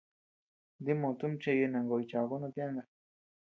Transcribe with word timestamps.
Dimoo 0.85 1.13
tumi 1.19 1.35
cheye 1.43 1.65
nankoʼoy 1.69 2.03
chaku 2.09 2.35
no 2.39 2.47
tienda. 2.55 2.81